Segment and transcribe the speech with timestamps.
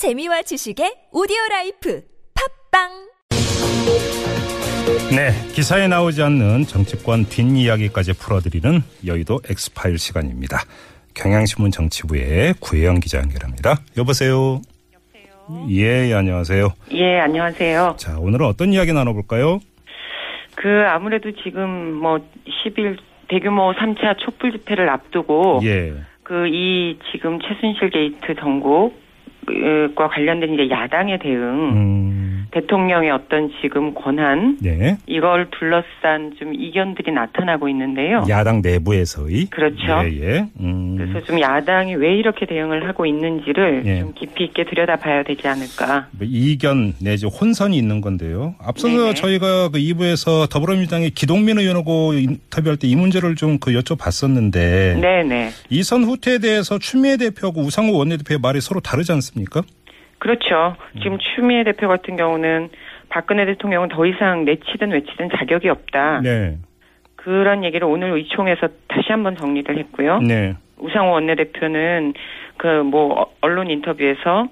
[0.00, 2.00] 재미와 지식의 오디오 라이프
[2.72, 2.88] 팟빵
[5.14, 10.62] 네, 기사에 나오지 않는 정치권 뒷이야기까지 풀어드리는 여의도 엑스파일 시간입니다.
[11.12, 13.74] 경향신문 정치부의 구혜영 기자 연결합니다.
[13.98, 14.62] 여보세요.
[14.94, 15.66] 여보세요.
[15.68, 16.70] 예, 안녕하세요.
[16.92, 17.96] 예, 안녕하세요.
[17.98, 19.60] 자, 오늘은 어떤 이야기 나눠볼까요?
[20.54, 22.20] 그 아무래도 지금 뭐
[22.64, 22.96] 10일
[23.28, 25.92] 대규모 3차 촛불 집회를 앞두고 예.
[26.22, 34.98] 그이 지금 최순실 게이트 정국과 관련된 이제 야당의 대응, 음, 대통령의 어떤 지금 권한 네.
[35.06, 38.24] 이걸 둘러싼 좀 이견들이 나타나고 있는데요.
[38.28, 39.46] 야당 내부에서의.
[39.46, 40.02] 그렇죠.
[40.04, 40.46] 예, 예.
[40.60, 44.00] 음, 그래서 좀 야당이 왜 이렇게 대응을 하고 있는지를 예.
[44.00, 46.08] 좀 깊이 있게 들여다봐야 되지 않을까.
[46.12, 48.54] 뭐 이견 내지 혼선이 있는 건데요.
[48.60, 49.14] 앞서서 네네.
[49.14, 55.50] 저희가 그 2부에서 더불어민주당의 기동민 의원하고 인터뷰할 때 이 문제를 좀 그 여쭤봤었는데 네네.
[55.70, 59.62] 이선 후퇴에 대해서 추미애 대표하고 우상호 원내대표의 말이 서로 다르지 않습니까?
[60.20, 60.76] 그렇죠.
[61.02, 62.68] 지금 추미애 대표 같은 경우는
[63.08, 66.20] 박근혜 대통령은 더 이상 내치든 외치든 자격이 없다.
[66.20, 66.58] 네.
[67.16, 70.20] 그런 얘기를 오늘 의총에서 다시 한번 정리를 했고요.
[70.20, 70.54] 네.
[70.78, 72.14] 우상호 원내대표는
[72.56, 74.48] 그 뭐 언론 인터뷰에서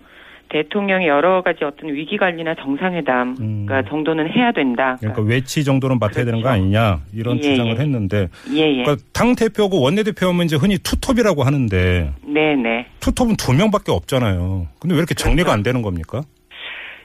[0.48, 3.66] 대통령이 여러 가지 어떤 위기 관리나 정상회담 음.
[3.66, 4.96] 그러니까 정도는 해야 된다.
[5.00, 6.62] 그러니까 외치 정도는 맡아야 되는 거 그렇죠.
[6.62, 7.80] 아니냐 이런 예, 주장을 예.
[7.80, 8.82] 했는데 예, 예.
[8.82, 12.86] 그러니까 당 대표하고 원내 대표 하면 이제 흔히 투톱이라고 하는데 네, 네.
[13.00, 14.66] 투톱은 두 명밖에 없잖아요.
[14.80, 15.52] 근데 왜 이렇게 정리가 그렇죠.
[15.52, 16.22] 안 되는 겁니까?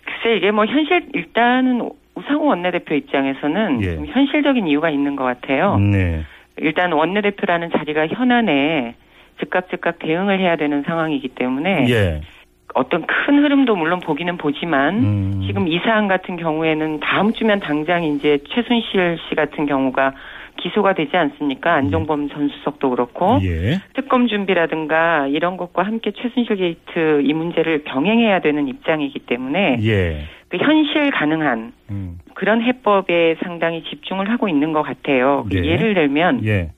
[0.06, 3.96] 글쎄 이게 뭐 현실 일단은 우상호 원내대표 입장에서는 예.
[3.96, 5.78] 좀 현실적인 이유가 있는 것 같아요.
[5.78, 6.24] 네.
[6.58, 8.96] 일단 원내대표라는 자리가 현안에
[9.40, 12.22] 즉각 즉각 대응을 해야 되는 상황이기 때문에 예.
[12.74, 15.44] 어떤 큰 흐름도 물론 보기는 보지만 음.
[15.46, 20.14] 지금 이 사안 같은 경우에는 다음 주면 당장 이제 최순실 씨 같은 경우가
[20.58, 21.74] 기소가 되지 않습니까?
[21.74, 23.80] 안종범 전 수석도 그렇고 예.
[23.96, 30.26] 특검 준비라든가 이런 것과 함께 최순실 게이트 이 문제를 병행해야 되는 입장이기 때문에 예.
[30.50, 32.20] 그 현실 가능한 음.
[32.36, 35.46] 그런 해법에 상당히 집중을 하고 있는 것 같아요.
[35.52, 35.72] 그 예.
[35.72, 36.72] 예를 들면 예.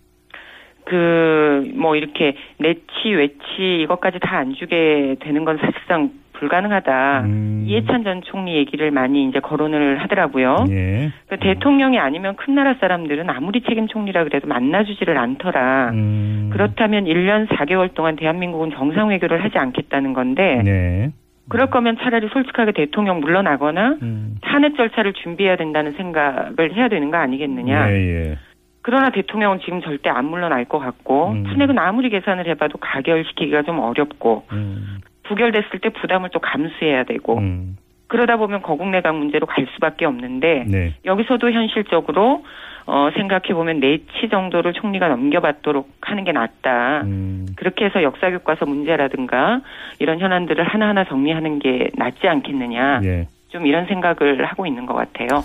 [0.85, 7.21] 그 뭐 이렇게 내치 외치 이것까지 다 안 주게 되는 건 사실상 불가능하다.
[7.21, 7.63] 음.
[7.65, 10.65] 이해찬 전 총리 얘기를 많이 이제 거론을 하더라고요.
[10.69, 11.09] 예.
[11.29, 15.91] 그 대통령이 아니면 큰 나라 사람들은 아무리 책임 총리라 그래도 만나주지를 않더라.
[15.93, 16.49] 음.
[16.51, 21.11] 그렇다면 1년 4개월 동안 대한민국은 정상외교를 하지 않겠다는 건데 네.
[21.47, 24.35] 그럴 거면 차라리 솔직하게 대통령 물러나거나 음.
[24.41, 27.91] 탄핵 절차를 준비해야 된다는 생각을 해야 되는 거 아니겠느냐.
[27.91, 28.37] 예, 예.
[28.85, 31.43] 그러나 대통령은 지금 절대 안 물러날 것 같고 음.
[31.45, 34.99] 탄핵은 아무리 계산을 해봐도 가결시키기가 좀 어렵고 음.
[35.23, 37.77] 부결됐을 때 부담을 또 감수해야 되고 음.
[38.05, 40.93] 그러다 보면 거국 내각 문제로 갈 수밖에 없는데 네.
[41.03, 42.45] 여기서도 현실적으로
[42.85, 47.01] 어 생각해 보면 내치 정도를 총리가 넘겨받도록 하는 게 낫다.
[47.05, 47.47] 음.
[47.55, 49.61] 그렇게 해서 역사 교과서 문제라든가
[49.97, 53.01] 이런 현안들을 하나하나 정리하는 게 낫지 않겠느냐.
[53.05, 53.27] 예.
[53.47, 55.41] 좀 이런 생각을 하고 있는 것 같아요.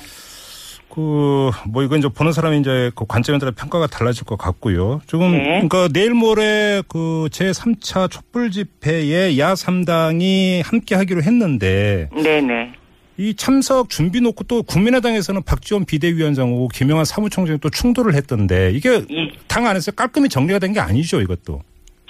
[0.93, 5.01] 그, 뭐, 이건 이제 보는 사람이 이제 그 관점에 따라 평가가 달라질 것 같고요.
[5.07, 5.45] 조금, 네.
[5.63, 12.73] 그러니까 내일 모레 그 제3차 촛불 집회에 야 3당이 함께 하기로 했는데 네네.
[13.19, 19.67] 이 참석 준비 놓고 또 국민의당에서는 박지원 비대위원장하고 김영환 사무총장이 또 충돌을 했던데 이게 이당
[19.67, 21.61] 안에서 깔끔히 정리가 된 게 아니죠, 이것도.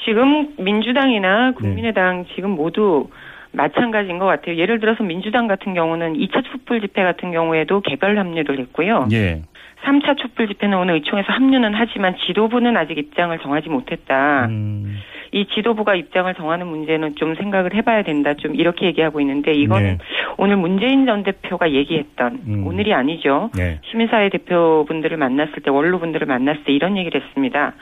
[0.04, 1.54] 지금 민주당이나 네.
[1.58, 3.08] 국민의당 지금 모두
[3.52, 4.56] 마찬가지인 것 같아요.
[4.56, 9.08] 예를 들어서 민주당 같은 경우는 2차 촛불 집회 같은 경우에도 개별 합류를 했고요.
[9.12, 9.42] 예.
[9.84, 14.46] 3차 촛불 집회는 오늘 의총에서 합류는 하지만 지도부는 아직 입장을 정하지 못했다.
[14.46, 14.98] 음.
[15.32, 18.34] 이 지도부가 입장을 정하는 문제는 좀 생각을 해봐야 된다.
[18.34, 19.98] 좀 이렇게 얘기하고 있는데 이건 네.
[20.38, 22.66] 오늘 문재인 전 대표가 얘기했던 음.
[22.66, 23.50] 오늘이 아니죠.
[23.56, 23.80] 네.
[23.90, 27.74] 시민사회 대표분들을 만났을 때 원로분들을 만났을 때 이런 얘기를 했습니다.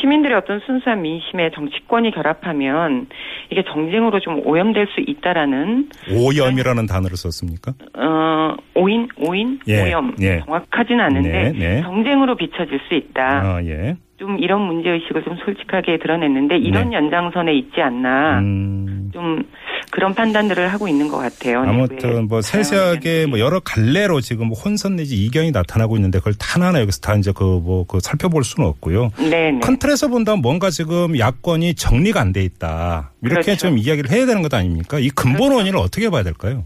[0.00, 3.06] 시민들의 어떤 순수한 민심에 정치권이 결합하면
[3.50, 7.72] 이게 정쟁으로 좀 오염될 수 있다라는 오염이라는 단어를 썼습니까?
[7.96, 10.40] 어 오인 오인 예, 오염 예.
[10.40, 11.82] 정확하진 않은데 네, 네.
[11.82, 13.22] 정쟁으로 비춰질 수 있다.
[13.22, 13.96] 아, 예.
[14.18, 16.96] 좀 이런 문제 의식을 좀 솔직하게 드러냈는데 이런 네.
[16.96, 19.10] 연장선에 있지 않나 음.
[19.12, 19.44] 좀
[19.90, 21.60] 그런 판단들을 하고 있는 것 같아요.
[21.60, 27.00] 아무튼 뭐 세세하게 뭐 여러 갈래로 지금 혼선 내지 이견이 나타나고 있는데 그걸 하나하나 여기서
[27.00, 29.10] 다 이제 그 뭐 그 살펴볼 수는 없고요.
[29.18, 29.60] 네네.
[29.60, 33.12] 큰 틀에서 본다면 뭔가 지금 야권이 정리가 안 돼 있다.
[33.22, 33.68] 이렇게 그렇죠.
[33.68, 34.98] 좀 이야기를 해야 되는 것 아닙니까?
[34.98, 36.64] 이 근본 원인을 어떻게 봐야 될까요?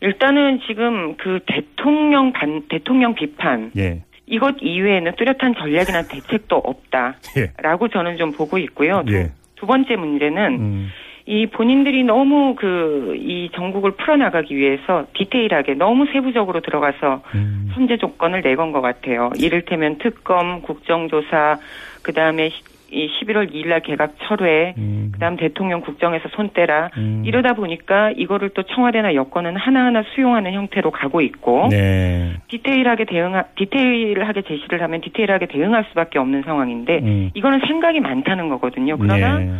[0.00, 4.02] 일단은 지금 그 대통령 반 대통령 비판 예.
[4.28, 7.92] 이것 이외에는 뚜렷한 전략이나 대책도 없다라고 예.
[7.92, 9.02] 저는 좀 보고 있고요.
[9.06, 9.32] 두, 예.
[9.56, 10.88] 두 번째 문제는 음.
[11.26, 17.70] 이 본인들이 너무 그이 전국을 풀어나가기 위해서 디테일하게 너무 세부적으로 들어가서 음.
[17.74, 19.30] 선제 조건을 내건 것 같아요.
[19.38, 21.58] 이를테면 특검, 국정조사,
[22.02, 22.50] 그 다음에
[22.90, 25.10] 이 11월 2일 날 개각 철회, 음.
[25.12, 27.22] 그다음 대통령 국정에서 손 떼라 음.
[27.26, 32.36] 이러다 보니까 이거를 또 청와대나 여권은 하나하나 수용하는 형태로 가고 있고 네.
[32.48, 37.30] 디테일하게 대응 디테일하게 제시를 하면 디테일하게 대응할 수밖에 없는 상황인데 음.
[37.34, 38.96] 이거는 생각이 많다는 거거든요.
[38.96, 39.50] 그러나 네.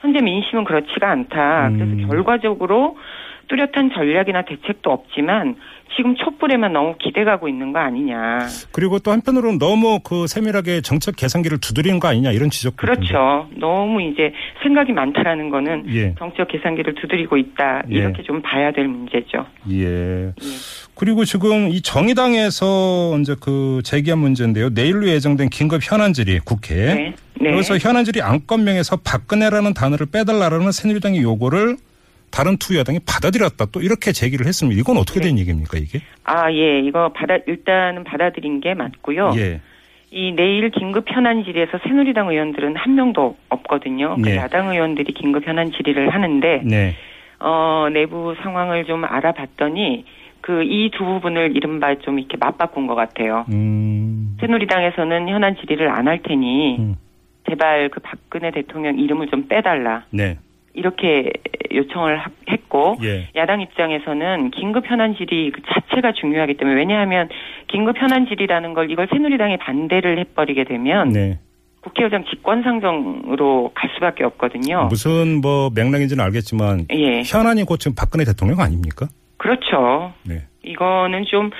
[0.00, 1.68] 현재 민심은 그렇지가 않다.
[1.68, 1.78] 음.
[1.78, 2.96] 그래서 결과적으로
[3.48, 5.56] 뚜렷한 전략이나 대책도 없지만
[5.96, 8.38] 지금 촛불에만 너무 기대가고 있는 거 아니냐.
[8.72, 13.48] 그리고 또 한편으로는 너무 그 세밀하게 정책 계산기를 두드리는 거 아니냐 이런 지적도 그렇죠.
[13.56, 16.14] 너무 이제 생각이 많다라는 거는 예.
[16.18, 17.82] 정치적 계산기를 두드리고 있다.
[17.90, 17.94] 예.
[17.94, 19.44] 이렇게 좀 봐야 될 문제죠.
[19.70, 20.32] 예.
[20.94, 24.70] 그리고 지금 이 정의당에서 이제 그 제기한 문제인데요.
[24.70, 26.74] 내일로 예정된 긴급 현안 질의 국회.
[26.74, 27.14] 네.
[27.40, 27.52] 네.
[27.52, 31.76] 여기서 현안 질의 안건명에서 박근혜라는 단어를 빼달라라는 새누리당의 요구를
[32.32, 33.66] 다른 두 야당이 받아들였다.
[33.72, 34.78] 또 이렇게 제기를 했습니다.
[34.80, 36.00] 이건 어떻게 된 얘기입니까 이게?
[36.24, 36.80] 아, 예.
[36.80, 39.32] 이거 받아 일단은 받아들인 게 맞고요.
[39.36, 39.60] 예.
[40.10, 44.16] 이 내일 긴급 현안 질의에서 새누리당 의원들은 한 명도 없거든요.
[44.16, 44.36] 그 네.
[44.36, 46.94] 야당 의원들이 긴급 현안 질의를 하는데 네.
[47.40, 50.04] 어, 내부 상황을 좀 알아봤더니
[50.40, 53.46] 그 이 두 부분을 이른바 좀 이렇게 맞바꾼 것 같아요.
[53.52, 54.36] 음.
[54.40, 56.96] 새누리당에서는 현안 질의를 안 할 테니 음.
[57.48, 60.36] 제발 그 박근혜 대통령 이름을 좀 빼달라 네.
[60.74, 61.30] 이렇게
[61.74, 63.28] 요청을 하- 했고 예.
[63.36, 67.28] 야당 입장에서는 긴급 현안 질의 그 자체가 중요하기 때문에 왜냐하면
[67.68, 71.38] 긴급 현안 질의라는 걸 이걸 새누리당이 반대를 해버리게 되면 네.
[71.82, 74.86] 국회의장 직권상정으로 갈 수밖에 없거든요.
[74.88, 79.06] 무슨 뭐 맥락인지는 알겠지만 예, 현안이 곧 지금 박근혜 대통령 아닙니까?
[79.38, 80.12] 그렇죠.
[80.24, 80.42] 네.
[80.62, 81.50] 이거는 좀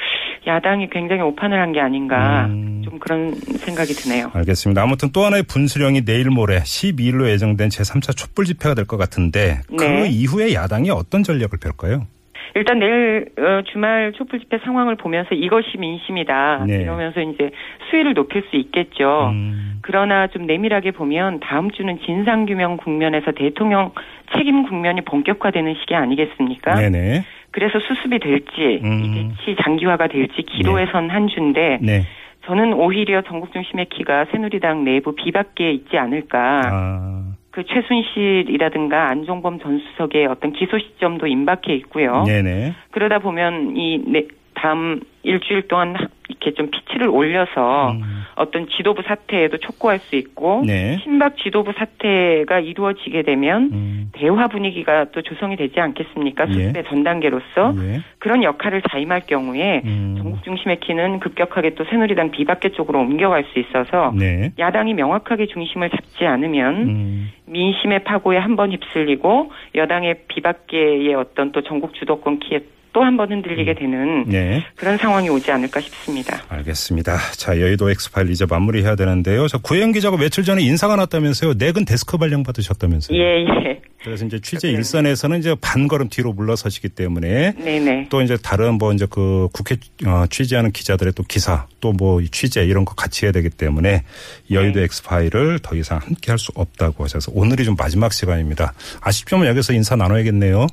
[0.47, 2.72] 야당이 굉장히 오판을 한 게 아닌가 음.
[3.03, 4.31] 좀 그런 생각이 드네요.
[4.33, 4.83] 알겠습니다.
[4.83, 9.85] 아무튼 또 하나의 분수령이 내일 모레 12일로 예정된 제3차 촛불 집회가 될 것 같은데 그
[9.85, 10.09] 네.
[10.09, 12.07] 이후에 야당이 어떤 전략을 펼까요?
[12.55, 16.83] 일단 내일 어, 주말 촛불 집회 상황을 보면서 이것이 민심이다 네.
[16.83, 17.51] 이러면서 이제
[17.91, 19.31] 수위를 높일 수 있겠죠.
[19.33, 19.79] 음.
[19.83, 23.93] 그러나 좀 내밀하게 보면 다음 주는 진상 규명 국면에서 대통령
[24.37, 26.75] 책임 국면이 본격화되는 시기 아니겠습니까?
[26.75, 27.25] 네네.
[27.53, 29.05] 그래서 수습이 될지 음.
[29.05, 32.03] 이 대치 장기화가 될지 기로에 선한 주인데 네.
[32.47, 36.61] 저는 오히려 전국 중심의 키가 새누리당 내부 비박계에 있지 않을까.
[36.65, 37.23] 아.
[37.51, 42.25] 그 최순실이라든가 안종범 전 수석의 어떤 기소 시점도 임박해 있고요.
[42.25, 42.73] 네네.
[42.91, 48.03] 그러다 보면 이 내- 다음 일주일 동안 하- 이렇게 좀 피치를 올려서 음.
[48.37, 50.99] 어떤 지도부 사퇴에도 촉구할 수 있고 네.
[51.03, 54.11] 친박 지도부 사퇴가 이루어지게 되면 음.
[54.13, 56.49] 대화 분위기가 또 조성이 되지 않겠습니까?
[56.49, 56.53] 예.
[56.53, 58.01] 수습의 전 단계로서 예.
[58.19, 60.15] 그런 역할을 자임할 경우에 음.
[60.19, 64.53] 전국 중심의 키는 급격하게 또 새누리당 비박계 쪽으로 옮겨갈 수 있어서 네.
[64.59, 67.31] 야당이 명확하게 중심을 잡지 않으면 음.
[67.47, 72.61] 민심의 파고에 한 번 휩쓸리고 여당의 비박계의 어떤 또 전국 주도권 키에
[72.93, 74.63] 또 한 번 흔들리게 되는 네.
[74.77, 76.43] 그런 상황이 오지 않을까 싶습니다.
[76.49, 77.19] 알겠습니다.
[77.37, 79.49] 자, 여의도 엑스파일 이제 마무리해야 되는데요.
[79.49, 81.55] 저 구혜영 기자가 며칠 전에 인사가 났다면서요.
[81.55, 83.19] 내근 데스크 발령 받으셨다면서요.
[83.19, 83.81] 예, 예.
[84.05, 84.69] 그래서 이제 취재.
[84.69, 88.07] 일선에서는 이제 반걸음 뒤로 물러서시기 때문에 네네.
[88.11, 92.65] 또 이제 다른 뭐 이제 그 국회 어, 취재하는 기자들의 또 기사 또 뭐 취재
[92.65, 94.03] 이런 거 같이 해야 되기 때문에
[94.51, 94.85] 여의도 네.
[94.87, 98.73] 엑스파일을 더 이상 함께 할 수 없다고 하셔서 오늘이 좀 마지막 시간입니다.
[99.01, 100.67] 아쉽지만 여기서 인사 나눠야겠네요.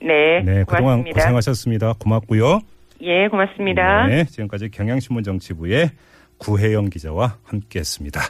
[0.00, 0.42] 네.
[0.44, 1.20] 네, 그동안 고맙습니다.
[1.20, 1.94] 고생하셨습니다.
[1.98, 2.60] 고맙고요.
[3.02, 4.06] 예, 고맙습니다.
[4.06, 5.90] 네, 지금까지 경향신문 정치부의
[6.38, 8.20] 구혜영 기자와 함께했습니다.